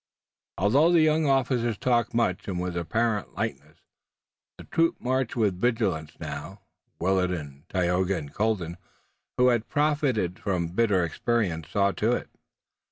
[0.57, 3.77] Although the young officers talked much and with apparent lightness,
[4.57, 6.61] the troop marched with vigilance now.
[6.97, 8.77] Willet and Tayoga, and Colden,
[9.37, 12.31] who had profited by bitter experience, saw to it.